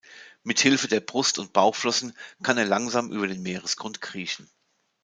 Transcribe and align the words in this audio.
Mit 0.41 0.59
Hilfe 0.59 0.87
der 0.87 0.99
Brust- 0.99 1.37
und 1.37 1.53
Bauchflossen 1.53 2.17
kann 2.41 2.57
er 2.57 2.65
langsam 2.65 3.11
über 3.11 3.27
den 3.27 3.43
Meeresgrund 3.43 4.01
kriechen. 4.01 4.49